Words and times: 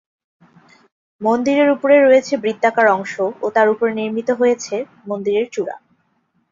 মন্দিরের 1.21 1.69
উপরে 1.75 1.95
রয়েছে 1.99 2.33
বৃত্তাকার 2.37 2.87
অংশ 2.89 3.13
ও 3.41 3.55
তার 3.55 3.67
উপরে 3.73 3.91
নির্মিত 3.99 4.29
হয়েছে 4.39 4.75
মন্দিরের 5.09 5.47
চূরা। 5.53 5.75